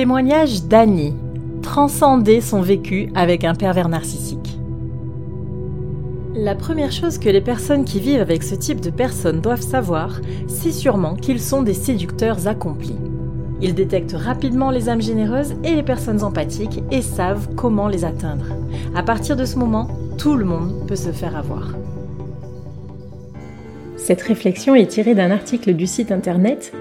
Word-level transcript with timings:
Témoignage 0.00 0.64
d'Annie. 0.64 1.12
Transcender 1.60 2.40
son 2.40 2.62
vécu 2.62 3.12
avec 3.14 3.44
un 3.44 3.54
pervers 3.54 3.90
narcissique. 3.90 4.58
La 6.34 6.54
première 6.54 6.90
chose 6.90 7.18
que 7.18 7.28
les 7.28 7.42
personnes 7.42 7.84
qui 7.84 8.00
vivent 8.00 8.22
avec 8.22 8.42
ce 8.42 8.54
type 8.54 8.80
de 8.80 8.88
personnes 8.88 9.42
doivent 9.42 9.60
savoir, 9.60 10.18
c'est 10.48 10.72
sûrement 10.72 11.16
qu'ils 11.16 11.38
sont 11.38 11.60
des 11.60 11.74
séducteurs 11.74 12.48
accomplis. 12.48 12.96
Ils 13.60 13.74
détectent 13.74 14.16
rapidement 14.16 14.70
les 14.70 14.88
âmes 14.88 15.02
généreuses 15.02 15.52
et 15.64 15.74
les 15.74 15.82
personnes 15.82 16.24
empathiques 16.24 16.82
et 16.90 17.02
savent 17.02 17.54
comment 17.54 17.86
les 17.86 18.06
atteindre. 18.06 18.46
À 18.94 19.02
partir 19.02 19.36
de 19.36 19.44
ce 19.44 19.58
moment, 19.58 19.86
tout 20.16 20.34
le 20.34 20.46
monde 20.46 20.86
peut 20.88 20.96
se 20.96 21.12
faire 21.12 21.36
avoir. 21.36 21.74
Cette 23.98 24.22
réflexion 24.22 24.74
est 24.74 24.86
tirée 24.86 25.14
d'un 25.14 25.30
article 25.30 25.74
du 25.74 25.86
site 25.86 26.10
internet 26.10 26.72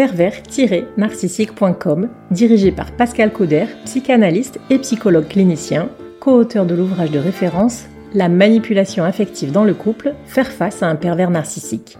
www.pervers-narcissique.com, 0.00 2.08
dirigé 2.30 2.72
par 2.72 2.92
Pascal 2.92 3.32
Cauder, 3.32 3.66
psychanalyste 3.84 4.58
et 4.70 4.78
psychologue 4.78 5.28
clinicien, 5.28 5.90
co-auteur 6.20 6.64
de 6.66 6.74
l'ouvrage 6.74 7.10
de 7.10 7.18
référence 7.18 7.84
La 8.14 8.28
manipulation 8.28 9.04
affective 9.04 9.52
dans 9.52 9.64
le 9.64 9.74
couple, 9.74 10.14
faire 10.26 10.50
face 10.50 10.82
à 10.82 10.86
un 10.86 10.96
pervers 10.96 11.30
narcissique. 11.30 11.98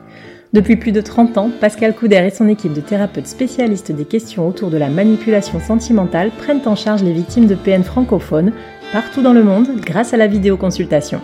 Depuis 0.52 0.76
plus 0.76 0.90
de 0.90 1.00
30 1.00 1.38
ans, 1.38 1.50
Pascal 1.60 1.94
Couder 1.94 2.26
et 2.26 2.30
son 2.30 2.48
équipe 2.48 2.72
de 2.72 2.80
thérapeutes 2.80 3.28
spécialistes 3.28 3.92
des 3.92 4.04
questions 4.04 4.48
autour 4.48 4.70
de 4.70 4.78
la 4.78 4.88
manipulation 4.88 5.60
sentimentale 5.60 6.32
prennent 6.38 6.66
en 6.66 6.74
charge 6.74 7.04
les 7.04 7.12
victimes 7.12 7.46
de 7.46 7.54
PN 7.54 7.84
francophones 7.84 8.52
partout 8.92 9.22
dans 9.22 9.32
le 9.32 9.44
monde 9.44 9.68
grâce 9.76 10.12
à 10.12 10.16
la 10.16 10.26
vidéoconsultation. 10.26 11.20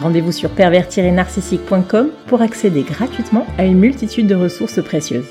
Rendez-vous 0.00 0.32
sur 0.32 0.50
pervers-narcissique.com 0.50 2.08
pour 2.26 2.42
accéder 2.42 2.82
gratuitement 2.82 3.46
à 3.58 3.64
une 3.64 3.78
multitude 3.78 4.26
de 4.26 4.34
ressources 4.34 4.82
précieuses. 4.82 5.30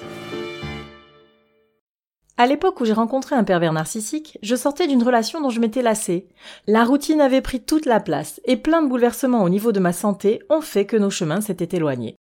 À 2.35 2.47
l'époque 2.47 2.81
où 2.81 2.85
j'ai 2.85 2.93
rencontré 2.93 3.35
un 3.35 3.43
pervers 3.43 3.73
narcissique, 3.73 4.39
je 4.41 4.55
sortais 4.55 4.87
d'une 4.87 5.03
relation 5.03 5.39
dont 5.39 5.51
je 5.51 5.59
m'étais 5.59 5.83
lassée. 5.83 6.27
La 6.65 6.83
routine 6.83 7.21
avait 7.21 7.41
pris 7.41 7.63
toute 7.63 7.85
la 7.85 7.99
place 7.99 8.41
et 8.45 8.57
plein 8.57 8.81
de 8.81 8.89
bouleversements 8.89 9.43
au 9.43 9.49
niveau 9.49 9.71
de 9.71 9.79
ma 9.79 9.93
santé 9.93 10.41
ont 10.49 10.61
fait 10.61 10.87
que 10.87 10.97
nos 10.97 11.11
chemins 11.11 11.41
s'étaient 11.41 11.77
éloignés. 11.77 12.15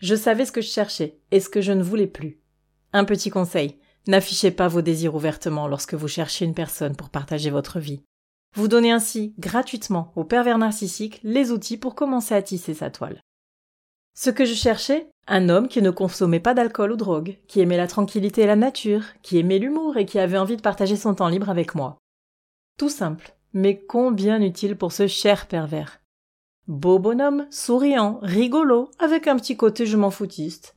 Je 0.00 0.14
savais 0.14 0.46
ce 0.46 0.52
que 0.52 0.62
je 0.62 0.70
cherchais 0.70 1.18
et 1.30 1.40
ce 1.40 1.50
que 1.50 1.60
je 1.60 1.72
ne 1.72 1.82
voulais 1.82 2.06
plus. 2.06 2.40
Un 2.94 3.04
petit 3.04 3.30
conseil. 3.30 3.78
N'affichez 4.06 4.50
pas 4.50 4.68
vos 4.68 4.82
désirs 4.82 5.14
ouvertement 5.14 5.68
lorsque 5.68 5.94
vous 5.94 6.08
cherchez 6.08 6.44
une 6.44 6.54
personne 6.54 6.96
pour 6.96 7.10
partager 7.10 7.50
votre 7.50 7.78
vie. 7.78 8.02
Vous 8.56 8.68
donnez 8.68 8.90
ainsi, 8.90 9.34
gratuitement, 9.38 10.12
au 10.16 10.24
pervers 10.24 10.58
narcissique 10.58 11.20
les 11.22 11.52
outils 11.52 11.76
pour 11.76 11.94
commencer 11.94 12.34
à 12.34 12.42
tisser 12.42 12.74
sa 12.74 12.90
toile. 12.90 13.20
Ce 14.14 14.30
que 14.30 14.44
je 14.44 14.54
cherchais, 14.54 15.08
un 15.26 15.48
homme 15.48 15.68
qui 15.68 15.80
ne 15.80 15.90
consommait 15.90 16.40
pas 16.40 16.54
d'alcool 16.54 16.92
ou 16.92 16.96
drogue, 16.96 17.38
qui 17.48 17.60
aimait 17.60 17.76
la 17.76 17.86
tranquillité 17.86 18.42
et 18.42 18.46
la 18.46 18.56
nature, 18.56 19.04
qui 19.22 19.38
aimait 19.38 19.58
l'humour 19.58 19.96
et 19.96 20.04
qui 20.04 20.18
avait 20.18 20.38
envie 20.38 20.56
de 20.56 20.62
partager 20.62 20.96
son 20.96 21.14
temps 21.14 21.28
libre 21.28 21.48
avec 21.48 21.74
moi. 21.74 21.96
Tout 22.78 22.90
simple, 22.90 23.34
mais 23.52 23.78
combien 23.78 24.40
utile 24.42 24.76
pour 24.76 24.92
ce 24.92 25.06
cher 25.06 25.46
pervers. 25.46 26.00
Beau 26.68 26.98
bonhomme, 26.98 27.46
souriant, 27.50 28.18
rigolo, 28.22 28.90
avec 28.98 29.26
un 29.26 29.36
petit 29.36 29.56
côté 29.56 29.86
je 29.86 29.96
m'en 29.96 30.10
foutiste. 30.10 30.76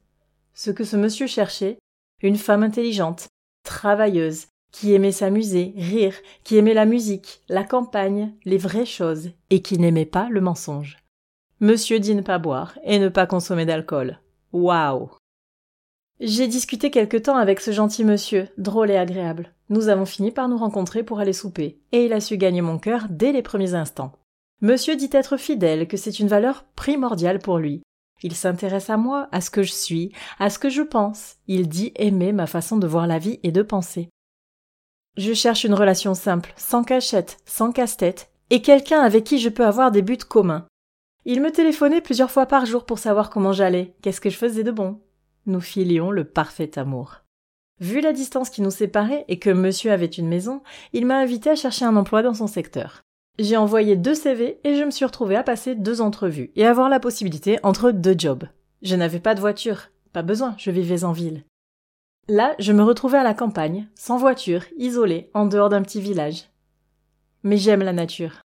Ce 0.54 0.72
que 0.72 0.84
ce 0.84 0.96
monsieur 0.96 1.28
cherchait, 1.28 1.78
une 2.22 2.38
femme 2.38 2.64
intelligente, 2.64 3.28
travailleuse, 3.64 4.48
qui 4.72 4.94
aimait 4.94 5.12
s'amuser, 5.12 5.74
rire, 5.78 6.16
qui 6.44 6.58
aimait 6.58 6.74
la 6.74 6.86
musique, 6.86 7.44
la 7.50 7.64
campagne, 7.64 8.34
les 8.46 8.58
vraies 8.58 8.86
choses, 8.86 9.32
et 9.50 9.62
qui 9.62 9.78
n'aimait 9.78 10.06
pas 10.06 10.28
le 10.30 10.42
mensonge. 10.42 10.98
Monsieur 11.62 12.00
dit 12.00 12.16
ne 12.16 12.22
pas 12.22 12.38
boire 12.38 12.78
et 12.84 13.00
ne 13.00 13.08
pas 13.08 13.26
consommer 13.26 13.66
d'alcool. 13.66 14.20
Waouh! 14.52 15.10
J'ai 16.20 16.48
discuté 16.48 16.92
quelque 16.92 17.16
temps 17.16 17.38
avec 17.38 17.62
ce 17.62 17.72
gentil 17.72 18.04
monsieur, 18.04 18.50
drôle 18.58 18.92
et 18.92 18.98
agréable. 18.98 19.54
Nous 19.70 19.88
avons 19.88 20.06
fini 20.06 20.32
par 20.32 20.50
nous 20.50 20.58
rencontrer 20.58 21.04
pour 21.04 21.20
aller 21.20 21.34
souper, 21.34 21.80
et 21.94 22.06
il 22.06 22.14
a 22.14 22.20
su 22.20 22.38
gagner 22.38 22.62
mon 22.62 22.78
cœur 22.78 23.08
dès 23.10 23.32
les 23.32 23.42
premiers 23.42 23.74
instants. 23.74 24.12
Monsieur 24.62 24.98
dit 24.98 25.10
être 25.14 25.38
fidèle, 25.38 25.88
que 25.88 25.98
c'est 25.98 26.20
une 26.20 26.28
valeur 26.28 26.66
primordiale 26.76 27.40
pour 27.40 27.58
lui. 27.58 27.84
Il 28.22 28.36
s'intéresse 28.36 28.90
à 28.90 28.98
moi, 28.98 29.28
à 29.32 29.40
ce 29.40 29.50
que 29.50 29.64
je 29.64 29.74
suis, 29.74 30.12
à 30.40 30.50
ce 30.50 30.60
que 30.60 30.70
je 30.70 30.82
pense. 30.82 31.36
Il 31.48 31.70
dit 31.70 31.94
aimer 31.96 32.34
ma 32.34 32.48
façon 32.48 32.78
de 32.78 32.88
voir 32.88 33.08
la 33.08 33.20
vie 33.20 33.40
et 33.44 33.52
de 33.52 33.62
penser. 33.62 34.10
Je 35.18 35.34
cherche 35.34 35.64
une 35.64 35.74
relation 35.74 36.14
simple, 36.16 36.54
sans 36.58 36.84
cachette, 36.84 37.38
sans 37.46 37.72
casse-tête, 37.72 38.30
et 38.50 38.62
quelqu'un 38.62 39.02
avec 39.02 39.24
qui 39.24 39.40
je 39.40 39.50
peux 39.50 39.66
avoir 39.66 39.92
des 39.92 40.02
buts 40.02 40.18
communs. 40.18 40.66
Il 41.28 41.42
me 41.42 41.52
téléphonait 41.52 42.02
plusieurs 42.02 42.30
fois 42.30 42.46
par 42.46 42.68
jour 42.68 42.86
pour 42.86 43.00
savoir 43.00 43.32
comment 43.32 43.52
j'allais, 43.52 43.96
qu'est-ce 44.04 44.22
que 44.22 44.30
je 44.30 44.38
faisais 44.38 44.64
de 44.64 44.70
bon? 44.70 45.02
Nous 45.48 45.60
filions 45.60 46.12
le 46.12 46.24
parfait 46.24 46.78
amour. 46.78 47.22
Vu 47.80 48.00
la 48.00 48.14
distance 48.14 48.52
qui 48.52 48.62
nous 48.62 48.70
séparait 48.70 49.26
et 49.28 49.40
que 49.40 49.50
monsieur 49.50 49.92
avait 49.92 50.06
une 50.06 50.28
maison, 50.28 50.62
il 50.94 51.08
m'a 51.08 51.18
invité 51.18 51.50
à 51.50 51.56
chercher 51.56 51.84
un 51.84 51.96
emploi 51.96 52.22
dans 52.22 52.36
son 52.36 52.46
secteur. 52.46 53.02
J'ai 53.40 53.58
envoyé 53.58 53.96
deux 53.96 54.14
CV 54.14 54.60
et 54.64 54.76
je 54.76 54.84
me 54.84 54.92
suis 54.92 55.04
retrouvée 55.04 55.36
à 55.36 55.42
passer 55.42 55.74
deux 55.74 56.00
entrevues 56.00 56.52
et 56.56 56.66
avoir 56.66 56.90
la 56.90 57.00
possibilité 57.00 57.58
entre 57.64 57.90
deux 57.90 58.16
jobs. 58.16 58.46
Je 58.84 58.96
n'avais 58.96 59.20
pas 59.20 59.34
de 59.34 59.42
voiture, 59.42 59.90
pas 60.14 60.22
besoin, 60.22 60.54
je 60.60 60.70
vivais 60.70 61.04
en 61.04 61.12
ville. 61.12 61.44
Là, 62.28 62.56
je 62.60 62.72
me 62.72 62.84
retrouvais 62.84 63.18
à 63.18 63.24
la 63.24 63.34
campagne, 63.34 63.88
sans 63.96 64.18
voiture, 64.18 64.64
isolée, 64.78 65.32
en 65.34 65.48
dehors 65.48 65.70
d'un 65.70 65.82
petit 65.82 66.02
village. 66.02 66.50
Mais 67.42 67.58
j'aime 67.58 67.82
la 67.82 67.94
nature. 67.94 68.45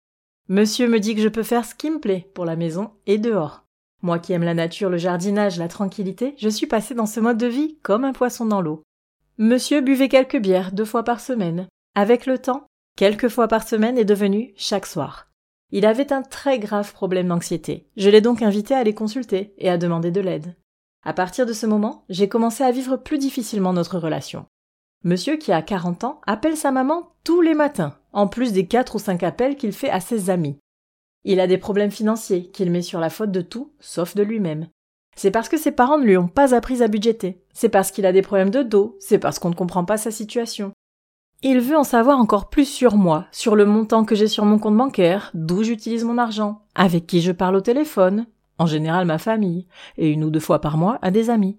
Monsieur 0.51 0.87
me 0.87 0.99
dit 0.99 1.13
que 1.13 1.21
je 1.21 1.27
peux 1.27 1.43
faire 1.43 1.63
ce 1.63 1.75
qui 1.75 1.91
me 1.91 1.99
plaît 1.99 2.27
pour 2.33 2.43
la 2.43 2.55
maison 2.55 2.89
et 3.05 3.19
dehors. 3.19 3.65
Moi 4.01 4.17
qui 4.17 4.33
aime 4.33 4.41
la 4.41 4.55
nature, 4.55 4.89
le 4.89 4.97
jardinage, 4.97 5.59
la 5.59 5.67
tranquillité, 5.67 6.33
je 6.39 6.49
suis 6.49 6.65
passée 6.65 6.95
dans 6.95 7.05
ce 7.05 7.19
mode 7.19 7.37
de 7.37 7.45
vie 7.45 7.77
comme 7.83 8.03
un 8.03 8.13
poisson 8.13 8.47
dans 8.47 8.59
l'eau. 8.59 8.81
Monsieur 9.37 9.81
buvait 9.81 10.09
quelques 10.09 10.39
bières 10.39 10.71
deux 10.71 10.85
fois 10.85 11.03
par 11.03 11.19
semaine. 11.19 11.67
Avec 11.93 12.25
le 12.25 12.39
temps, 12.39 12.65
quelques 12.97 13.27
fois 13.27 13.47
par 13.47 13.67
semaine 13.67 13.99
est 13.99 14.05
devenu 14.05 14.55
chaque 14.57 14.87
soir. 14.87 15.27
Il 15.71 15.85
avait 15.85 16.11
un 16.11 16.23
très 16.23 16.57
grave 16.57 16.93
problème 16.93 17.27
d'anxiété. 17.27 17.87
Je 17.95 18.09
l'ai 18.09 18.21
donc 18.21 18.41
invité 18.41 18.73
à 18.73 18.79
aller 18.79 18.95
consulter 18.95 19.53
et 19.59 19.69
à 19.69 19.77
demander 19.77 20.09
de 20.09 20.21
l'aide. 20.21 20.55
À 21.05 21.13
partir 21.13 21.45
de 21.45 21.53
ce 21.53 21.67
moment, 21.67 22.05
j'ai 22.09 22.27
commencé 22.27 22.63
à 22.63 22.71
vivre 22.71 22.97
plus 22.97 23.19
difficilement 23.19 23.71
notre 23.71 23.99
relation. 23.99 24.47
Monsieur, 25.03 25.37
qui 25.37 25.51
a 25.51 25.61
40 25.61 26.05
ans, 26.05 26.21
appelle 26.25 26.57
sa 26.57 26.71
maman 26.71 27.11
tous 27.23 27.41
les 27.41 27.53
matins, 27.53 27.98
en 28.13 28.27
plus 28.27 28.53
des 28.53 28.65
4 28.65 28.95
ou 28.95 28.99
5 28.99 29.23
appels 29.23 29.55
qu'il 29.55 29.73
fait 29.73 29.89
à 29.89 29.99
ses 29.99 30.29
amis. 30.29 30.57
Il 31.23 31.39
a 31.39 31.47
des 31.47 31.57
problèmes 31.57 31.91
financiers 31.91 32.47
qu'il 32.47 32.71
met 32.71 32.81
sur 32.81 32.99
la 32.99 33.09
faute 33.09 33.31
de 33.31 33.41
tout, 33.41 33.71
sauf 33.79 34.15
de 34.15 34.23
lui-même. 34.23 34.67
C'est 35.15 35.31
parce 35.31 35.49
que 35.49 35.57
ses 35.57 35.71
parents 35.71 35.97
ne 35.97 36.05
lui 36.05 36.17
ont 36.17 36.29
pas 36.29 36.55
appris 36.55 36.81
à 36.81 36.87
budgéter. 36.87 37.43
C'est 37.53 37.67
parce 37.67 37.91
qu'il 37.91 38.05
a 38.05 38.13
des 38.13 38.21
problèmes 38.21 38.51
de 38.51 38.63
dos. 38.63 38.95
C'est 38.99 39.19
parce 39.19 39.37
qu'on 39.37 39.49
ne 39.49 39.55
comprend 39.55 39.83
pas 39.83 39.97
sa 39.97 40.11
situation. 40.11 40.71
Il 41.41 41.59
veut 41.59 41.77
en 41.77 41.83
savoir 41.83 42.19
encore 42.19 42.49
plus 42.49 42.65
sur 42.65 42.95
moi, 42.95 43.25
sur 43.31 43.55
le 43.55 43.65
montant 43.65 44.05
que 44.05 44.15
j'ai 44.15 44.27
sur 44.27 44.45
mon 44.45 44.59
compte 44.59 44.77
bancaire, 44.77 45.31
d'où 45.33 45.63
j'utilise 45.63 46.03
mon 46.03 46.17
argent, 46.17 46.61
avec 46.75 47.07
qui 47.07 47.21
je 47.21 47.31
parle 47.31 47.55
au 47.55 47.61
téléphone, 47.61 48.27
en 48.57 48.65
général 48.65 49.05
ma 49.05 49.17
famille, 49.17 49.65
et 49.97 50.09
une 50.09 50.23
ou 50.23 50.29
deux 50.29 50.39
fois 50.39 50.59
par 50.59 50.77
mois 50.77 50.99
à 51.01 51.11
des 51.11 51.29
amis. 51.29 51.57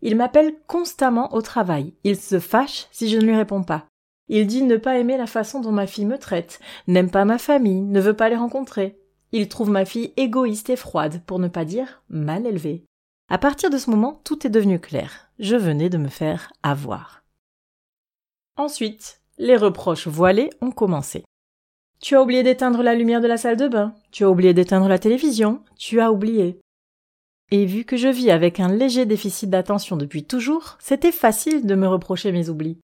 Il 0.00 0.16
m'appelle 0.16 0.54
constamment 0.66 1.32
au 1.34 1.42
travail. 1.42 1.94
Il 2.02 2.16
se 2.16 2.40
fâche 2.40 2.88
si 2.90 3.08
je 3.08 3.16
ne 3.16 3.24
lui 3.24 3.36
réponds 3.36 3.62
pas. 3.62 3.86
Il 4.34 4.46
dit 4.46 4.62
ne 4.62 4.78
pas 4.78 4.98
aimer 4.98 5.18
la 5.18 5.26
façon 5.26 5.60
dont 5.60 5.72
ma 5.72 5.86
fille 5.86 6.06
me 6.06 6.16
traite, 6.16 6.58
n'aime 6.88 7.10
pas 7.10 7.26
ma 7.26 7.36
famille, 7.36 7.82
ne 7.82 8.00
veut 8.00 8.16
pas 8.16 8.30
les 8.30 8.36
rencontrer. 8.36 8.98
Il 9.30 9.46
trouve 9.46 9.68
ma 9.68 9.84
fille 9.84 10.14
égoïste 10.16 10.70
et 10.70 10.76
froide, 10.76 11.20
pour 11.26 11.38
ne 11.38 11.48
pas 11.48 11.66
dire 11.66 12.02
mal 12.08 12.46
élevée. 12.46 12.86
À 13.28 13.36
partir 13.36 13.68
de 13.68 13.76
ce 13.76 13.90
moment, 13.90 14.22
tout 14.24 14.46
est 14.46 14.50
devenu 14.50 14.80
clair. 14.80 15.30
Je 15.38 15.54
venais 15.54 15.90
de 15.90 15.98
me 15.98 16.08
faire 16.08 16.50
avoir. 16.62 17.24
Ensuite, 18.56 19.20
les 19.36 19.54
reproches 19.54 20.08
voilés 20.08 20.48
ont 20.62 20.70
commencé. 20.70 21.24
Tu 22.00 22.16
as 22.16 22.22
oublié 22.22 22.42
d'éteindre 22.42 22.82
la 22.82 22.94
lumière 22.94 23.20
de 23.20 23.28
la 23.28 23.36
salle 23.36 23.58
de 23.58 23.68
bain, 23.68 23.94
tu 24.12 24.24
as 24.24 24.30
oublié 24.30 24.54
d'éteindre 24.54 24.88
la 24.88 24.98
télévision, 24.98 25.62
tu 25.76 26.00
as 26.00 26.10
oublié. 26.10 26.58
Et 27.50 27.66
vu 27.66 27.84
que 27.84 27.98
je 27.98 28.08
vis 28.08 28.30
avec 28.30 28.60
un 28.60 28.72
léger 28.72 29.04
déficit 29.04 29.50
d'attention 29.50 29.98
depuis 29.98 30.24
toujours, 30.24 30.78
c'était 30.80 31.12
facile 31.12 31.66
de 31.66 31.74
me 31.74 31.86
reprocher 31.86 32.32
mes 32.32 32.48
oublis. 32.48 32.78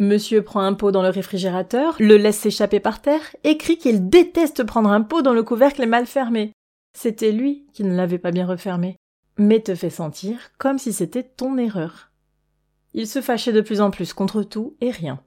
Monsieur 0.00 0.40
prend 0.40 0.62
un 0.62 0.72
pot 0.72 0.92
dans 0.92 1.02
le 1.02 1.10
réfrigérateur, 1.10 1.94
le 2.00 2.16
laisse 2.16 2.38
s'échapper 2.38 2.80
par 2.80 3.02
terre, 3.02 3.36
et 3.44 3.58
crie 3.58 3.76
qu'il 3.76 4.08
déteste 4.08 4.64
prendre 4.64 4.88
un 4.88 5.02
pot 5.02 5.20
dont 5.20 5.34
le 5.34 5.42
couvercle 5.42 5.82
est 5.82 5.86
mal 5.86 6.06
fermé. 6.06 6.52
C'était 6.96 7.32
lui 7.32 7.66
qui 7.74 7.84
ne 7.84 7.94
l'avait 7.94 8.16
pas 8.18 8.30
bien 8.30 8.46
refermé, 8.46 8.96
mais 9.36 9.60
te 9.60 9.74
fait 9.74 9.90
sentir 9.90 10.52
comme 10.56 10.78
si 10.78 10.94
c'était 10.94 11.22
ton 11.22 11.58
erreur. 11.58 12.12
Il 12.94 13.06
se 13.06 13.20
fâchait 13.20 13.52
de 13.52 13.60
plus 13.60 13.82
en 13.82 13.90
plus 13.90 14.14
contre 14.14 14.42
tout 14.42 14.74
et 14.80 14.90
rien. 14.90 15.20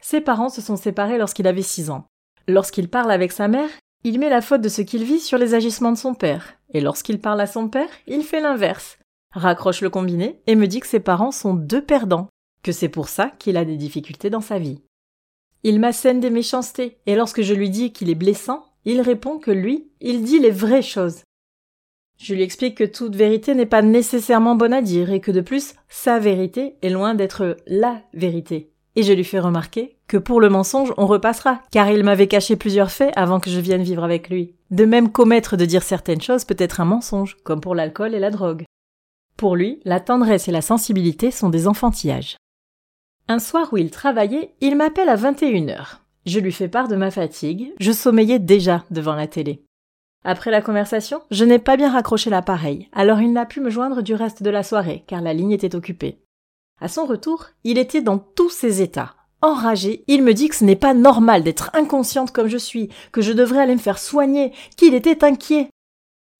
Ses 0.00 0.22
parents 0.22 0.48
se 0.48 0.62
sont 0.62 0.76
séparés 0.76 1.18
lorsqu'il 1.18 1.46
avait 1.46 1.60
six 1.60 1.90
ans. 1.90 2.06
Lorsqu'il 2.48 2.88
parle 2.88 3.10
avec 3.10 3.32
sa 3.32 3.48
mère, 3.48 3.68
il 4.02 4.18
met 4.18 4.30
la 4.30 4.40
faute 4.40 4.62
de 4.62 4.70
ce 4.70 4.80
qu'il 4.80 5.04
vit 5.04 5.20
sur 5.20 5.36
les 5.36 5.52
agissements 5.52 5.92
de 5.92 5.98
son 5.98 6.14
père, 6.14 6.54
et 6.72 6.80
lorsqu'il 6.80 7.20
parle 7.20 7.42
à 7.42 7.46
son 7.46 7.68
père, 7.68 7.90
il 8.06 8.22
fait 8.22 8.40
l'inverse, 8.40 8.98
raccroche 9.32 9.82
le 9.82 9.90
combiné 9.90 10.40
et 10.46 10.56
me 10.56 10.66
dit 10.66 10.80
que 10.80 10.86
ses 10.86 11.00
parents 11.00 11.32
sont 11.32 11.52
deux 11.52 11.84
perdants, 11.84 12.30
que 12.62 12.72
c'est 12.72 12.88
pour 12.88 13.08
ça 13.08 13.32
qu'il 13.38 13.56
a 13.56 13.64
des 13.64 13.76
difficultés 13.76 14.30
dans 14.30 14.40
sa 14.40 14.58
vie. 14.58 14.80
Il 15.62 15.80
m'assène 15.80 16.20
des 16.20 16.30
méchancetés, 16.30 16.98
et 17.06 17.14
lorsque 17.14 17.42
je 17.42 17.54
lui 17.54 17.70
dis 17.70 17.92
qu'il 17.92 18.10
est 18.10 18.14
blessant, 18.14 18.64
il 18.84 19.00
répond 19.00 19.38
que 19.38 19.50
lui, 19.50 19.88
il 20.00 20.22
dit 20.22 20.38
les 20.38 20.50
vraies 20.50 20.82
choses, 20.82 21.22
je 22.20 22.34
lui 22.34 22.42
explique 22.42 22.76
que 22.76 22.84
toute 22.84 23.16
vérité 23.16 23.54
n'est 23.54 23.64
pas 23.64 23.80
nécessairement 23.80 24.54
bonne 24.54 24.74
à 24.74 24.82
dire 24.82 25.10
et 25.10 25.20
que 25.20 25.30
de 25.30 25.40
plus, 25.40 25.72
sa 25.88 26.18
vérité 26.18 26.76
est 26.82 26.90
loin 26.90 27.14
d'être 27.14 27.56
la 27.66 28.02
vérité. 28.12 28.66
et 28.96 29.04
je 29.04 29.12
lui 29.12 29.24
fais 29.24 29.38
remarquer 29.38 29.96
que 30.08 30.18
pour 30.18 30.40
le 30.40 30.50
mensonge, 30.50 30.92
on 30.98 31.06
repassera, 31.06 31.60
car 31.70 31.88
il 31.90 32.02
m'avait 32.02 32.26
caché 32.26 32.56
plusieurs 32.56 32.90
faits 32.90 33.12
avant 33.16 33.38
que 33.38 33.48
je 33.48 33.60
vienne 33.60 33.84
vivre 33.84 34.02
avec 34.02 34.28
lui. 34.28 34.56
De 34.72 34.84
même 34.84 35.12
qu'omettre 35.12 35.56
de 35.56 35.64
dire 35.64 35.84
certaines 35.84 36.20
choses 36.20 36.44
peut 36.44 36.56
être 36.58 36.80
un 36.80 36.84
mensonge, 36.84 37.36
comme 37.44 37.60
pour 37.60 37.76
l'alcool 37.76 38.14
et 38.14 38.18
la 38.18 38.30
drogue. 38.30 38.64
Pour 39.36 39.54
lui, 39.54 39.80
la 39.84 40.00
tendresse 40.00 40.48
et 40.48 40.52
la 40.52 40.60
sensibilité 40.60 41.30
sont 41.30 41.48
des 41.48 41.68
enfantillages. 41.68 42.36
Un 43.32 43.38
soir 43.38 43.68
où 43.72 43.76
il 43.76 43.92
travaillait, 43.92 44.56
il 44.60 44.74
m'appelle 44.74 45.08
à 45.08 45.14
21 45.14 45.68
heures. 45.68 46.00
Je 46.26 46.40
lui 46.40 46.50
fais 46.50 46.66
part 46.66 46.88
de 46.88 46.96
ma 46.96 47.12
fatigue, 47.12 47.72
je 47.78 47.92
sommeillais 47.92 48.40
déjà 48.40 48.84
devant 48.90 49.14
la 49.14 49.28
télé. 49.28 49.62
Après 50.24 50.50
la 50.50 50.60
conversation, 50.60 51.22
je 51.30 51.44
n'ai 51.44 51.60
pas 51.60 51.76
bien 51.76 51.92
raccroché 51.92 52.28
l'appareil, 52.28 52.88
alors 52.92 53.20
il 53.20 53.32
n'a 53.32 53.46
pu 53.46 53.60
me 53.60 53.70
joindre 53.70 54.02
du 54.02 54.14
reste 54.14 54.42
de 54.42 54.50
la 54.50 54.64
soirée, 54.64 55.04
car 55.06 55.20
la 55.20 55.32
ligne 55.32 55.52
était 55.52 55.76
occupée. 55.76 56.18
À 56.80 56.88
son 56.88 57.06
retour, 57.06 57.46
il 57.62 57.78
était 57.78 58.02
dans 58.02 58.18
tous 58.18 58.50
ses 58.50 58.82
états. 58.82 59.14
Enragé, 59.42 60.02
il 60.08 60.24
me 60.24 60.34
dit 60.34 60.48
que 60.48 60.56
ce 60.56 60.64
n'est 60.64 60.74
pas 60.74 60.92
normal 60.92 61.44
d'être 61.44 61.70
inconsciente 61.72 62.32
comme 62.32 62.48
je 62.48 62.58
suis, 62.58 62.88
que 63.12 63.22
je 63.22 63.32
devrais 63.32 63.60
aller 63.60 63.76
me 63.76 63.80
faire 63.80 64.00
soigner, 64.00 64.52
qu'il 64.76 64.92
était 64.92 65.22
inquiet. 65.22 65.68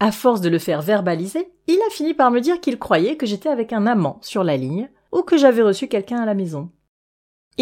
À 0.01 0.11
force 0.11 0.41
de 0.41 0.49
le 0.49 0.59
faire 0.59 0.83
verbaliser, 0.83 1.53
il 1.69 1.81
a 1.87 1.91
fini 1.91 2.15
par 2.15 2.33
me 2.33 2.41
dire 2.41 2.61
qu'il 2.61 2.81
croyait 2.81 3.17
que 3.17 3.27
j'étais 3.27 3.49
avec 3.49 3.73
un 3.73 3.87
amant 3.87 4.19
sur 4.23 4.43
la 4.43 4.57
ligne, 4.57 4.91
ou 5.13 5.23
que 5.23 5.37
j'avais 5.37 5.63
reçu 5.63 5.87
quelqu'un 5.87 6.19
à 6.19 6.27
la 6.27 6.35
maison. 6.35 6.69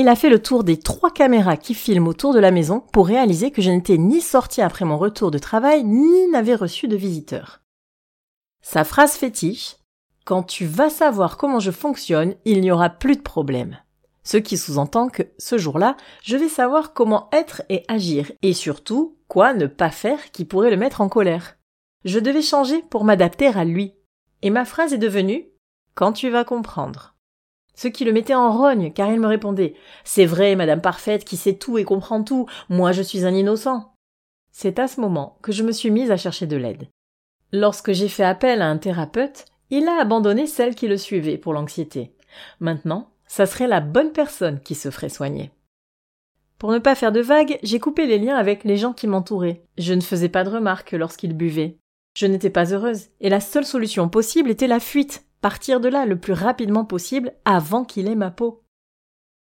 Il 0.00 0.06
a 0.06 0.14
fait 0.14 0.30
le 0.30 0.40
tour 0.40 0.62
des 0.62 0.76
trois 0.76 1.10
caméras 1.10 1.56
qui 1.56 1.74
filment 1.74 2.06
autour 2.06 2.32
de 2.32 2.38
la 2.38 2.52
maison 2.52 2.84
pour 2.92 3.08
réaliser 3.08 3.50
que 3.50 3.60
je 3.60 3.72
n'étais 3.72 3.98
ni 3.98 4.20
sortie 4.20 4.62
après 4.62 4.84
mon 4.84 4.96
retour 4.96 5.32
de 5.32 5.38
travail, 5.38 5.82
ni 5.82 6.28
n'avais 6.28 6.54
reçu 6.54 6.86
de 6.86 6.94
visiteurs. 6.94 7.62
Sa 8.62 8.84
phrase 8.84 9.16
fétiche 9.16 9.74
Quand 10.24 10.44
tu 10.44 10.66
vas 10.66 10.88
savoir 10.88 11.36
comment 11.36 11.58
je 11.58 11.72
fonctionne, 11.72 12.36
il 12.44 12.60
n'y 12.60 12.70
aura 12.70 12.90
plus 12.90 13.16
de 13.16 13.22
problème. 13.22 13.76
Ce 14.22 14.36
qui 14.36 14.56
sous-entend 14.56 15.08
que, 15.08 15.24
ce 15.36 15.58
jour-là, 15.58 15.96
je 16.22 16.36
vais 16.36 16.48
savoir 16.48 16.92
comment 16.92 17.28
être 17.32 17.62
et 17.68 17.82
agir, 17.88 18.30
et 18.42 18.52
surtout, 18.52 19.18
quoi 19.26 19.52
ne 19.52 19.66
pas 19.66 19.90
faire 19.90 20.30
qui 20.30 20.44
pourrait 20.44 20.70
le 20.70 20.76
mettre 20.76 21.00
en 21.00 21.08
colère. 21.08 21.56
Je 22.04 22.20
devais 22.20 22.40
changer 22.40 22.84
pour 22.88 23.02
m'adapter 23.02 23.48
à 23.48 23.64
lui. 23.64 23.94
Et 24.42 24.50
ma 24.50 24.64
phrase 24.64 24.92
est 24.92 24.98
devenue 24.98 25.48
Quand 25.96 26.12
tu 26.12 26.30
vas 26.30 26.44
comprendre 26.44 27.16
ce 27.78 27.86
qui 27.86 28.04
le 28.04 28.12
mettait 28.12 28.34
en 28.34 28.50
rogne, 28.50 28.92
car 28.92 29.12
il 29.12 29.20
me 29.20 29.28
répondait 29.28 29.74
C'est 30.02 30.26
vrai, 30.26 30.56
Madame 30.56 30.80
Parfaite, 30.80 31.24
qui 31.24 31.36
sait 31.36 31.54
tout 31.54 31.78
et 31.78 31.84
comprend 31.84 32.24
tout, 32.24 32.46
moi 32.68 32.90
je 32.90 33.02
suis 33.02 33.24
un 33.24 33.32
innocent. 33.32 33.92
C'est 34.50 34.80
à 34.80 34.88
ce 34.88 35.00
moment 35.00 35.38
que 35.42 35.52
je 35.52 35.62
me 35.62 35.70
suis 35.70 35.92
mise 35.92 36.10
à 36.10 36.16
chercher 36.16 36.48
de 36.48 36.56
l'aide. 36.56 36.88
Lorsque 37.52 37.92
j'ai 37.92 38.08
fait 38.08 38.24
appel 38.24 38.62
à 38.62 38.66
un 38.66 38.78
thérapeute, 38.78 39.44
il 39.70 39.86
a 39.86 40.00
abandonné 40.00 40.48
celle 40.48 40.74
qui 40.74 40.88
le 40.88 40.96
suivait 40.96 41.38
pour 41.38 41.52
l'anxiété. 41.52 42.10
Maintenant, 42.58 43.10
ça 43.28 43.46
serait 43.46 43.68
la 43.68 43.80
bonne 43.80 44.10
personne 44.10 44.58
qui 44.58 44.74
se 44.74 44.90
ferait 44.90 45.08
soigner. 45.08 45.52
Pour 46.58 46.72
ne 46.72 46.80
pas 46.80 46.96
faire 46.96 47.12
de 47.12 47.20
vagues, 47.20 47.60
j'ai 47.62 47.78
coupé 47.78 48.06
les 48.06 48.18
liens 48.18 48.36
avec 48.36 48.64
les 48.64 48.76
gens 48.76 48.92
qui 48.92 49.06
m'entouraient. 49.06 49.62
Je 49.78 49.94
ne 49.94 50.00
faisais 50.00 50.28
pas 50.28 50.42
de 50.42 50.50
remarques 50.50 50.90
lorsqu'ils 50.90 51.36
buvaient. 51.36 51.76
Je 52.16 52.26
n'étais 52.26 52.50
pas 52.50 52.74
heureuse, 52.74 53.10
et 53.20 53.28
la 53.28 53.38
seule 53.38 53.64
solution 53.64 54.08
possible 54.08 54.50
était 54.50 54.66
la 54.66 54.80
fuite, 54.80 55.27
partir 55.40 55.80
de 55.80 55.88
là 55.88 56.06
le 56.06 56.18
plus 56.18 56.32
rapidement 56.32 56.84
possible 56.84 57.32
avant 57.44 57.84
qu'il 57.84 58.08
ait 58.08 58.14
ma 58.14 58.30
peau. 58.30 58.62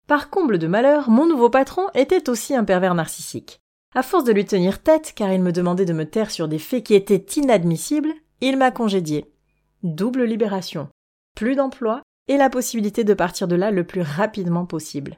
Par 0.08 0.30
comble 0.30 0.58
de 0.58 0.68
malheur, 0.68 1.10
mon 1.10 1.26
nouveau 1.26 1.50
patron 1.50 1.88
était 1.94 2.30
aussi 2.30 2.56
un 2.56 2.64
pervers 2.64 2.96
narcissique. 2.96 3.62
À 3.94 4.04
force 4.04 4.24
de 4.24 4.32
lui 4.32 4.46
tenir 4.46 4.82
tête, 4.82 5.14
car 5.16 5.32
il 5.32 5.42
me 5.42 5.52
demandait 5.52 5.86
de 5.86 5.94
me 5.94 6.06
taire 6.06 6.32
sur 6.32 6.48
des 6.48 6.60
faits 6.60 6.86
qui 6.86 6.96
étaient 6.96 7.26
inadmissibles, 7.40 8.14
il 8.40 8.58
m'a 8.58 8.72
congédié. 8.72 9.32
Double 9.84 10.24
libération. 10.24 10.90
Plus 11.36 11.56
d'emploi 11.56 12.02
et 12.28 12.38
la 12.38 12.50
possibilité 12.50 13.04
de 13.04 13.14
partir 13.14 13.48
de 13.48 13.56
là 13.56 13.72
le 13.72 13.86
plus 13.86 14.02
rapidement 14.02 14.66
possible. 14.66 15.18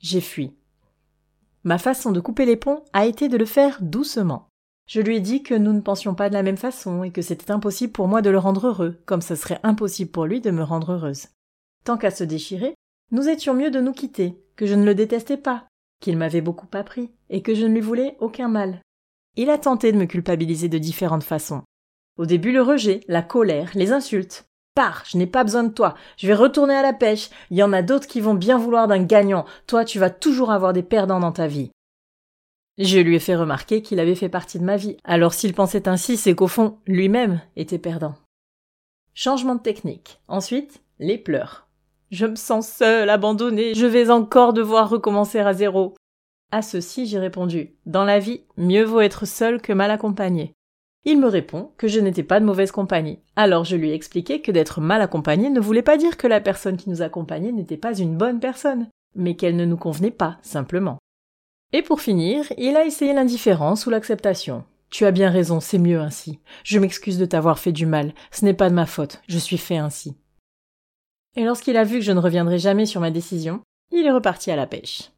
J'ai 0.00 0.20
fui. 0.20 0.56
Ma 1.64 1.78
façon 1.78 2.10
de 2.12 2.20
couper 2.20 2.46
les 2.46 2.56
ponts 2.56 2.84
a 2.92 3.06
été 3.06 3.28
de 3.28 3.36
le 3.36 3.44
faire 3.44 3.78
doucement. 3.80 4.47
Je 4.88 5.02
lui 5.02 5.16
ai 5.16 5.20
dit 5.20 5.42
que 5.42 5.54
nous 5.54 5.74
ne 5.74 5.82
pensions 5.82 6.14
pas 6.14 6.30
de 6.30 6.34
la 6.34 6.42
même 6.42 6.56
façon 6.56 7.04
et 7.04 7.10
que 7.10 7.20
c'était 7.20 7.50
impossible 7.50 7.92
pour 7.92 8.08
moi 8.08 8.22
de 8.22 8.30
le 8.30 8.38
rendre 8.38 8.68
heureux, 8.68 8.96
comme 9.04 9.20
ce 9.20 9.34
serait 9.34 9.60
impossible 9.62 10.10
pour 10.10 10.24
lui 10.24 10.40
de 10.40 10.50
me 10.50 10.62
rendre 10.62 10.92
heureuse. 10.92 11.26
Tant 11.84 11.98
qu'à 11.98 12.10
se 12.10 12.24
déchirer, 12.24 12.74
nous 13.10 13.28
étions 13.28 13.52
mieux 13.52 13.70
de 13.70 13.80
nous 13.80 13.92
quitter, 13.92 14.42
que 14.56 14.66
je 14.66 14.74
ne 14.74 14.86
le 14.86 14.94
détestais 14.94 15.36
pas, 15.36 15.66
qu'il 16.00 16.16
m'avait 16.16 16.40
beaucoup 16.40 16.66
appris, 16.72 17.10
et 17.28 17.42
que 17.42 17.54
je 17.54 17.66
ne 17.66 17.74
lui 17.74 17.82
voulais 17.82 18.16
aucun 18.20 18.48
mal. 18.48 18.80
Il 19.36 19.50
a 19.50 19.58
tenté 19.58 19.92
de 19.92 19.98
me 19.98 20.06
culpabiliser 20.06 20.70
de 20.70 20.78
différentes 20.78 21.22
façons. 21.22 21.62
Au 22.16 22.24
début 22.24 22.52
le 22.52 22.62
rejet, 22.62 23.00
la 23.08 23.20
colère, 23.22 23.70
les 23.74 23.92
insultes. 23.92 24.46
Pars, 24.74 25.04
je 25.06 25.18
n'ai 25.18 25.26
pas 25.26 25.44
besoin 25.44 25.64
de 25.64 25.72
toi, 25.72 25.96
je 26.16 26.26
vais 26.26 26.34
retourner 26.34 26.74
à 26.74 26.82
la 26.82 26.94
pêche, 26.94 27.28
il 27.50 27.58
y 27.58 27.62
en 27.62 27.74
a 27.74 27.82
d'autres 27.82 28.06
qui 28.06 28.22
vont 28.22 28.34
bien 28.34 28.56
vouloir 28.56 28.88
d'un 28.88 29.02
gagnant, 29.02 29.44
toi 29.66 29.84
tu 29.84 29.98
vas 29.98 30.08
toujours 30.08 30.50
avoir 30.50 30.72
des 30.72 30.82
perdants 30.82 31.20
dans 31.20 31.32
ta 31.32 31.46
vie. 31.46 31.70
Je 32.78 33.00
lui 33.00 33.16
ai 33.16 33.18
fait 33.18 33.34
remarquer 33.34 33.82
qu'il 33.82 33.98
avait 33.98 34.14
fait 34.14 34.28
partie 34.28 34.60
de 34.60 34.64
ma 34.64 34.76
vie. 34.76 34.96
Alors 35.02 35.34
s'il 35.34 35.52
pensait 35.52 35.88
ainsi, 35.88 36.16
c'est 36.16 36.36
qu'au 36.36 36.46
fond, 36.46 36.78
lui-même 36.86 37.40
était 37.56 37.78
perdant. 37.78 38.14
Changement 39.14 39.56
de 39.56 39.60
technique. 39.60 40.20
Ensuite, 40.28 40.80
les 41.00 41.18
pleurs. 41.18 41.66
Je 42.12 42.24
me 42.24 42.36
sens 42.36 42.68
seule, 42.68 43.10
abandonnée, 43.10 43.74
je 43.74 43.84
vais 43.84 44.10
encore 44.10 44.52
devoir 44.52 44.88
recommencer 44.88 45.40
à 45.40 45.52
zéro. 45.52 45.96
À 46.52 46.62
ceci, 46.62 47.06
j'ai 47.06 47.18
répondu. 47.18 47.74
Dans 47.84 48.04
la 48.04 48.20
vie, 48.20 48.44
mieux 48.56 48.84
vaut 48.84 49.00
être 49.00 49.26
seul 49.26 49.60
que 49.60 49.72
mal 49.72 49.90
accompagné. 49.90 50.54
Il 51.04 51.20
me 51.20 51.26
répond 51.26 51.72
que 51.78 51.88
je 51.88 51.98
n'étais 51.98 52.22
pas 52.22 52.38
de 52.38 52.44
mauvaise 52.44 52.70
compagnie. 52.70 53.18
Alors 53.34 53.64
je 53.64 53.76
lui 53.76 53.90
ai 53.90 53.98
que 53.98 54.52
d'être 54.52 54.80
mal 54.80 55.02
accompagné 55.02 55.50
ne 55.50 55.60
voulait 55.60 55.82
pas 55.82 55.96
dire 55.96 56.16
que 56.16 56.28
la 56.28 56.40
personne 56.40 56.76
qui 56.76 56.90
nous 56.90 57.02
accompagnait 57.02 57.52
n'était 57.52 57.76
pas 57.76 57.98
une 57.98 58.16
bonne 58.16 58.38
personne, 58.38 58.86
mais 59.16 59.34
qu'elle 59.34 59.56
ne 59.56 59.64
nous 59.64 59.76
convenait 59.76 60.12
pas, 60.12 60.38
simplement. 60.42 60.98
Et 61.74 61.82
pour 61.82 62.00
finir, 62.00 62.50
il 62.56 62.76
a 62.76 62.86
essayé 62.86 63.12
l'indifférence 63.12 63.84
ou 63.84 63.90
l'acceptation. 63.90 64.64
Tu 64.88 65.04
as 65.04 65.10
bien 65.10 65.28
raison, 65.28 65.60
c'est 65.60 65.78
mieux 65.78 66.00
ainsi. 66.00 66.38
Je 66.64 66.78
m'excuse 66.78 67.18
de 67.18 67.26
t'avoir 67.26 67.58
fait 67.58 67.72
du 67.72 67.84
mal, 67.84 68.14
ce 68.30 68.46
n'est 68.46 68.54
pas 68.54 68.70
de 68.70 68.74
ma 68.74 68.86
faute, 68.86 69.20
je 69.28 69.36
suis 69.38 69.58
fait 69.58 69.76
ainsi. 69.76 70.16
Et 71.36 71.44
lorsqu'il 71.44 71.76
a 71.76 71.84
vu 71.84 71.96
que 71.96 72.04
je 72.04 72.12
ne 72.12 72.20
reviendrai 72.20 72.58
jamais 72.58 72.86
sur 72.86 73.02
ma 73.02 73.10
décision, 73.10 73.60
il 73.92 74.06
est 74.06 74.10
reparti 74.10 74.50
à 74.50 74.56
la 74.56 74.66
pêche. 74.66 75.12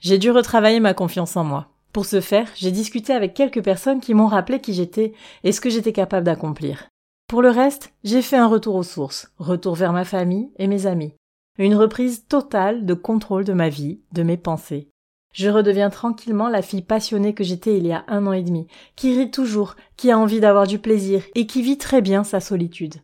J'ai 0.00 0.18
dû 0.18 0.32
retravailler 0.32 0.80
ma 0.80 0.92
confiance 0.92 1.36
en 1.36 1.44
moi. 1.44 1.68
Pour 1.92 2.04
ce 2.04 2.20
faire, 2.20 2.50
j'ai 2.56 2.72
discuté 2.72 3.12
avec 3.12 3.32
quelques 3.32 3.62
personnes 3.62 4.00
qui 4.00 4.12
m'ont 4.12 4.26
rappelé 4.26 4.60
qui 4.60 4.74
j'étais 4.74 5.12
et 5.44 5.52
ce 5.52 5.60
que 5.60 5.70
j'étais 5.70 5.92
capable 5.92 6.26
d'accomplir. 6.26 6.88
Pour 7.28 7.42
le 7.42 7.50
reste, 7.50 7.94
j'ai 8.02 8.22
fait 8.22 8.36
un 8.36 8.48
retour 8.48 8.74
aux 8.74 8.82
sources, 8.82 9.32
retour 9.38 9.76
vers 9.76 9.92
ma 9.92 10.04
famille 10.04 10.50
et 10.58 10.66
mes 10.66 10.86
amis. 10.86 11.14
Une 11.58 11.76
reprise 11.76 12.26
totale 12.26 12.84
de 12.84 12.94
contrôle 12.94 13.44
de 13.44 13.52
ma 13.52 13.68
vie, 13.68 14.00
de 14.12 14.22
mes 14.24 14.36
pensées, 14.36 14.90
je 15.36 15.50
redeviens 15.50 15.90
tranquillement 15.90 16.48
la 16.48 16.62
fille 16.62 16.80
passionnée 16.80 17.34
que 17.34 17.44
j'étais 17.44 17.76
il 17.76 17.86
y 17.86 17.92
a 17.92 18.04
un 18.08 18.26
an 18.26 18.32
et 18.32 18.42
demi, 18.42 18.68
qui 18.96 19.14
rit 19.14 19.30
toujours, 19.30 19.76
qui 19.98 20.10
a 20.10 20.18
envie 20.18 20.40
d'avoir 20.40 20.66
du 20.66 20.78
plaisir 20.78 21.22
et 21.34 21.46
qui 21.46 21.60
vit 21.60 21.76
très 21.76 22.00
bien 22.00 22.24
sa 22.24 22.40
solitude. 22.40 22.94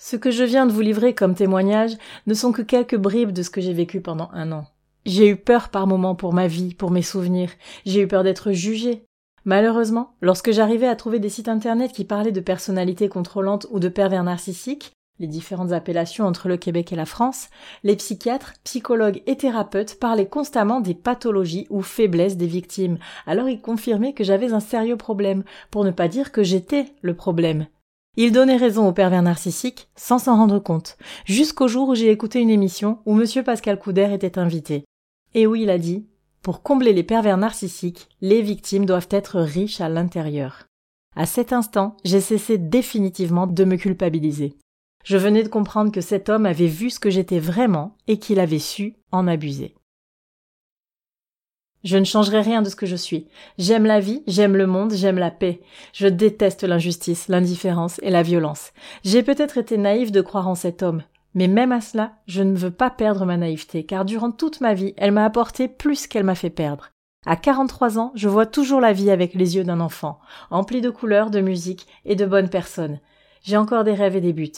Ce 0.00 0.16
que 0.16 0.30
je 0.30 0.42
viens 0.42 0.64
de 0.64 0.72
vous 0.72 0.80
livrer 0.80 1.14
comme 1.14 1.34
témoignage 1.34 1.98
ne 2.26 2.32
sont 2.32 2.50
que 2.50 2.62
quelques 2.62 2.96
bribes 2.96 3.32
de 3.32 3.42
ce 3.42 3.50
que 3.50 3.60
j'ai 3.60 3.74
vécu 3.74 4.00
pendant 4.00 4.30
un 4.32 4.52
an. 4.52 4.64
J'ai 5.04 5.28
eu 5.28 5.36
peur 5.36 5.68
par 5.68 5.86
moments 5.86 6.14
pour 6.14 6.32
ma 6.32 6.46
vie, 6.46 6.72
pour 6.72 6.90
mes 6.90 7.02
souvenirs, 7.02 7.50
j'ai 7.84 8.00
eu 8.00 8.08
peur 8.08 8.24
d'être 8.24 8.52
jugée. 8.52 9.04
Malheureusement, 9.44 10.14
lorsque 10.22 10.50
j'arrivais 10.50 10.88
à 10.88 10.96
trouver 10.96 11.18
des 11.18 11.28
sites 11.28 11.48
internet 11.48 11.92
qui 11.92 12.06
parlaient 12.06 12.32
de 12.32 12.40
personnalités 12.40 13.10
contrôlantes 13.10 13.66
ou 13.70 13.80
de 13.80 13.88
pervers 13.90 14.24
narcissiques, 14.24 14.92
les 15.22 15.28
différentes 15.28 15.70
appellations 15.70 16.26
entre 16.26 16.48
le 16.48 16.56
Québec 16.56 16.92
et 16.92 16.96
la 16.96 17.06
France, 17.06 17.48
les 17.84 17.94
psychiatres, 17.94 18.54
psychologues 18.64 19.22
et 19.26 19.36
thérapeutes 19.36 20.00
parlaient 20.00 20.26
constamment 20.26 20.80
des 20.80 20.94
pathologies 20.94 21.68
ou 21.70 21.80
faiblesses 21.80 22.36
des 22.36 22.48
victimes. 22.48 22.98
Alors 23.24 23.48
ils 23.48 23.60
confirmaient 23.60 24.14
que 24.14 24.24
j'avais 24.24 24.52
un 24.52 24.58
sérieux 24.58 24.96
problème, 24.96 25.44
pour 25.70 25.84
ne 25.84 25.92
pas 25.92 26.08
dire 26.08 26.32
que 26.32 26.42
j'étais 26.42 26.86
le 27.02 27.14
problème. 27.14 27.66
Ils 28.16 28.32
donnaient 28.32 28.56
raison 28.56 28.88
aux 28.88 28.92
pervers 28.92 29.22
narcissiques 29.22 29.88
sans 29.94 30.18
s'en 30.18 30.36
rendre 30.36 30.58
compte, 30.58 30.98
jusqu'au 31.24 31.68
jour 31.68 31.88
où 31.88 31.94
j'ai 31.94 32.10
écouté 32.10 32.40
une 32.40 32.50
émission 32.50 32.98
où 33.06 33.14
monsieur 33.14 33.44
Pascal 33.44 33.78
Couder 33.78 34.12
était 34.12 34.40
invité. 34.40 34.84
Et 35.34 35.46
où 35.46 35.54
il 35.54 35.70
a 35.70 35.78
dit 35.78 36.04
Pour 36.42 36.64
combler 36.64 36.92
les 36.92 37.04
pervers 37.04 37.38
narcissiques, 37.38 38.08
les 38.20 38.42
victimes 38.42 38.86
doivent 38.86 39.08
être 39.10 39.38
riches 39.38 39.80
à 39.80 39.88
l'intérieur. 39.88 40.64
À 41.14 41.26
cet 41.26 41.52
instant, 41.52 41.96
j'ai 42.04 42.20
cessé 42.20 42.58
définitivement 42.58 43.46
de 43.46 43.64
me 43.64 43.76
culpabiliser. 43.76 44.56
Je 45.04 45.16
venais 45.16 45.42
de 45.42 45.48
comprendre 45.48 45.92
que 45.92 46.00
cet 46.00 46.28
homme 46.28 46.46
avait 46.46 46.66
vu 46.66 46.90
ce 46.90 47.00
que 47.00 47.10
j'étais 47.10 47.38
vraiment 47.38 47.96
et 48.06 48.18
qu'il 48.18 48.40
avait 48.40 48.58
su 48.58 48.94
en 49.10 49.26
abuser. 49.26 49.74
Je 51.84 51.98
ne 51.98 52.04
changerai 52.04 52.42
rien 52.42 52.62
de 52.62 52.68
ce 52.68 52.76
que 52.76 52.86
je 52.86 52.94
suis. 52.94 53.26
J'aime 53.58 53.86
la 53.86 53.98
vie, 53.98 54.22
j'aime 54.28 54.56
le 54.56 54.68
monde, 54.68 54.92
j'aime 54.94 55.18
la 55.18 55.32
paix. 55.32 55.60
Je 55.92 56.06
déteste 56.06 56.62
l'injustice, 56.62 57.26
l'indifférence 57.26 57.98
et 58.02 58.10
la 58.10 58.22
violence. 58.22 58.72
J'ai 59.04 59.24
peut-être 59.24 59.58
été 59.58 59.76
naïve 59.78 60.12
de 60.12 60.20
croire 60.20 60.46
en 60.46 60.54
cet 60.54 60.84
homme, 60.84 61.02
mais 61.34 61.48
même 61.48 61.72
à 61.72 61.80
cela, 61.80 62.12
je 62.26 62.42
ne 62.42 62.56
veux 62.56 62.70
pas 62.70 62.90
perdre 62.90 63.26
ma 63.26 63.36
naïveté, 63.36 63.84
car 63.84 64.04
durant 64.04 64.30
toute 64.30 64.60
ma 64.60 64.74
vie, 64.74 64.94
elle 64.96 65.10
m'a 65.10 65.24
apporté 65.24 65.66
plus 65.66 66.06
qu'elle 66.06 66.24
m'a 66.24 66.36
fait 66.36 66.50
perdre. 66.50 66.90
À 67.26 67.36
43 67.36 67.98
ans, 67.98 68.12
je 68.14 68.28
vois 68.28 68.46
toujours 68.46 68.80
la 68.80 68.92
vie 68.92 69.10
avec 69.10 69.34
les 69.34 69.56
yeux 69.56 69.64
d'un 69.64 69.80
enfant, 69.80 70.20
empli 70.50 70.80
de 70.80 70.90
couleurs, 70.90 71.30
de 71.30 71.40
musique 71.40 71.86
et 72.04 72.16
de 72.16 72.26
bonnes 72.26 72.50
personnes. 72.50 73.00
J'ai 73.42 73.56
encore 73.56 73.82
des 73.82 73.94
rêves 73.94 74.16
et 74.16 74.20
des 74.20 74.32
buts. 74.32 74.52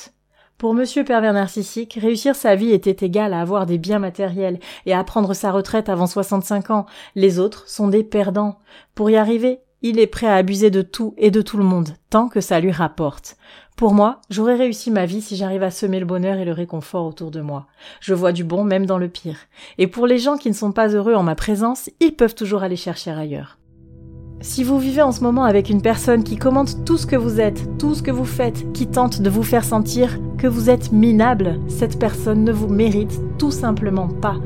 Pour 0.59 0.73
monsieur 0.73 1.05
pervers 1.05 1.33
narcissique, 1.33 1.99
réussir 2.01 2.37
sa 2.37 2.55
vie 2.55 2.71
était 2.71 3.05
égal 3.05 3.35
à 3.35 3.41
avoir 3.41 3.67
des 3.67 3.79
biens 3.79 3.99
matériels 3.99 4.61
et 4.87 4.95
à 4.95 5.03
prendre 5.03 5.35
sa 5.35 5.51
retraite 5.51 5.89
avant 5.89 6.07
65 6.07 6.71
ans. 6.71 6.87
Les 7.17 7.39
autres 7.39 7.69
sont 7.69 7.89
des 7.89 8.05
perdants. 8.05 8.59
Pour 8.95 9.11
y 9.11 9.17
arriver, 9.17 9.61
il 9.83 9.99
est 9.99 10.07
prêt 10.07 10.29
à 10.29 10.37
abuser 10.37 10.71
de 10.71 10.81
tout 10.81 11.13
et 11.19 11.31
de 11.31 11.43
tout 11.43 11.59
le 11.59 11.65
monde, 11.65 11.91
tant 12.09 12.29
que 12.29 12.41
ça 12.41 12.61
lui 12.61 12.71
rapporte. 12.71 13.37
Pour 13.77 13.93
moi, 13.93 14.21
j'aurais 14.31 14.55
réussi 14.55 14.93
ma 14.93 15.05
vie 15.05 15.21
si 15.21 15.37
j'arrive 15.37 15.65
à 15.65 15.73
semer 15.73 15.99
le 15.99 16.07
bonheur 16.07 16.39
et 16.39 16.45
le 16.45 16.53
réconfort 16.53 17.05
autour 17.05 17.33
de 17.33 17.41
moi. 17.41 17.67
Je 18.01 18.15
vois 18.15 18.33
du 18.33 18.45
bon 18.45 18.63
même 18.63 18.87
dans 18.87 18.99
le 18.99 19.09
pire. 19.09 19.37
Et 19.77 19.89
pour 19.89 20.07
les 20.07 20.19
gens 20.19 20.39
qui 20.39 20.49
ne 20.49 20.55
sont 20.55 20.73
pas 20.73 20.89
heureux 20.89 21.15
en 21.15 21.25
ma 21.25 21.35
présence, 21.35 21.91
ils 21.99 22.15
peuvent 22.15 22.37
toujours 22.37 22.63
aller 22.63 22.77
chercher 22.77 23.11
ailleurs. 23.11 23.59
Si 24.47 24.63
vous 24.63 24.79
vivez 24.79 25.01
en 25.01 25.11
ce 25.11 25.23
moment 25.23 25.45
avec 25.45 25.71
une 25.71 25.81
personne 25.81 26.23
qui 26.23 26.37
commente 26.37 26.85
tout 26.85 26.99
ce 26.99 27.07
que 27.07 27.17
vous 27.17 27.41
êtes, 27.41 27.79
tout 27.79 27.95
ce 27.95 28.03
que 28.03 28.11
vous 28.11 28.27
faites, 28.27 28.71
qui 28.75 28.87
tente 28.87 29.23
de 29.23 29.31
vous 29.31 29.43
faire 29.43 29.65
sentir 29.65 30.19
que 30.37 30.47
vous 30.47 30.69
êtes 30.69 30.93
minable, 30.93 31.59
cette 31.67 31.99
personne 31.99 32.45
ne 32.45 32.53
vous 32.53 32.69
mérite 32.69 33.19
tout 33.39 33.51
simplement 33.51 34.07
pas. 34.07 34.37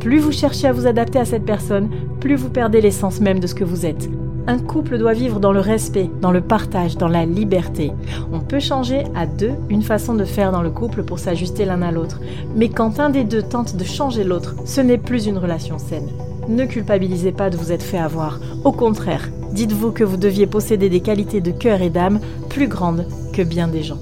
Plus 0.00 0.18
vous 0.18 0.32
cherchez 0.32 0.66
à 0.66 0.72
vous 0.72 0.88
adapter 0.88 1.20
à 1.20 1.24
cette 1.24 1.44
personne, 1.44 1.88
plus 2.18 2.34
vous 2.34 2.50
perdez 2.50 2.80
l'essence 2.80 3.20
même 3.20 3.38
de 3.38 3.46
ce 3.46 3.54
que 3.54 3.62
vous 3.62 3.86
êtes. 3.86 4.10
Un 4.48 4.58
couple 4.58 4.98
doit 4.98 5.12
vivre 5.12 5.38
dans 5.38 5.52
le 5.52 5.60
respect, 5.60 6.10
dans 6.20 6.32
le 6.32 6.40
partage, 6.40 6.98
dans 6.98 7.08
la 7.08 7.24
liberté. 7.24 7.92
On 8.32 8.40
peut 8.40 8.58
changer 8.58 9.04
à 9.14 9.24
deux 9.24 9.52
une 9.68 9.82
façon 9.82 10.14
de 10.14 10.24
faire 10.24 10.50
dans 10.50 10.62
le 10.62 10.70
couple 10.70 11.04
pour 11.04 11.20
s'ajuster 11.20 11.64
l'un 11.64 11.80
à 11.82 11.92
l'autre. 11.92 12.20
Mais 12.56 12.70
quand 12.70 12.98
un 12.98 13.08
des 13.08 13.22
deux 13.22 13.42
tente 13.42 13.76
de 13.76 13.84
changer 13.84 14.24
l'autre, 14.24 14.56
ce 14.64 14.80
n'est 14.80 14.98
plus 14.98 15.26
une 15.26 15.38
relation 15.38 15.78
saine. 15.78 16.08
Ne 16.48 16.66
culpabilisez 16.66 17.32
pas 17.32 17.48
de 17.48 17.56
vous 17.56 17.72
être 17.72 17.82
fait 17.82 17.98
avoir. 17.98 18.38
Au 18.64 18.72
contraire, 18.72 19.30
dites-vous 19.54 19.92
que 19.92 20.04
vous 20.04 20.16
deviez 20.16 20.46
posséder 20.46 20.90
des 20.90 21.00
qualités 21.00 21.40
de 21.40 21.52
cœur 21.52 21.80
et 21.80 21.88
d'âme 21.88 22.20
plus 22.50 22.68
grandes 22.68 23.06
que 23.32 23.42
bien 23.42 23.68
des 23.68 23.82
gens. 23.82 24.00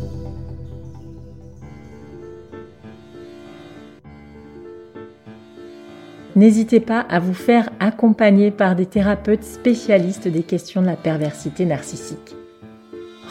N'hésitez 6.34 6.80
pas 6.80 7.00
à 7.00 7.20
vous 7.20 7.34
faire 7.34 7.68
accompagner 7.78 8.50
par 8.50 8.74
des 8.74 8.86
thérapeutes 8.86 9.44
spécialistes 9.44 10.28
des 10.28 10.42
questions 10.42 10.80
de 10.80 10.86
la 10.86 10.96
perversité 10.96 11.66
narcissique. 11.66 12.34